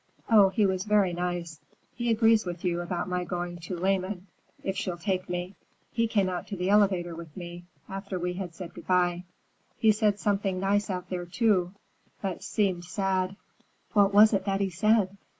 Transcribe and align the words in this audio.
Oh, 0.31 0.49
he 0.49 0.65
was 0.65 0.83
very 0.85 1.13
nice! 1.13 1.59
He 1.93 2.09
agrees 2.09 2.43
with 2.43 2.63
you 2.65 2.81
about 2.81 3.07
my 3.07 3.23
going 3.23 3.57
to 3.57 3.77
Lehmann, 3.77 4.25
if 4.63 4.75
she'll 4.75 4.97
take 4.97 5.29
me. 5.29 5.53
He 5.91 6.07
came 6.07 6.27
out 6.27 6.47
to 6.47 6.55
the 6.57 6.71
elevator 6.71 7.13
with 7.15 7.37
me, 7.37 7.65
after 7.87 8.17
we 8.17 8.33
had 8.33 8.55
said 8.55 8.73
good 8.73 8.87
bye. 8.87 9.25
He 9.77 9.91
said 9.91 10.19
something 10.19 10.59
nice 10.59 10.89
out 10.89 11.09
there, 11.11 11.27
too, 11.27 11.75
but 12.19 12.37
he 12.37 12.41
seemed 12.41 12.85
sad." 12.85 13.35
"What 13.93 14.11
was 14.11 14.33
it 14.33 14.45
that 14.45 14.59
he 14.59 14.71
said?" 14.71 15.15